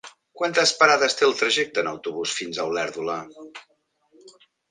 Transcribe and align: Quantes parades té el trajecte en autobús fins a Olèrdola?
Quantes 0.39 0.71
parades 0.77 1.15
té 1.19 1.25
el 1.27 1.35
trajecte 1.41 1.83
en 1.83 1.91
autobús 1.91 2.33
fins 2.39 2.57
a 2.63 2.67
Olèrdola? 2.71 3.21